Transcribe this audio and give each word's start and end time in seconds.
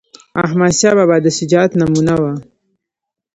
احمدشاه 0.45 0.93
بابا 0.97 1.17
د 1.23 1.27
شجاعت 1.37 1.71
نمونه 1.81 2.13
وه.. 2.21 2.33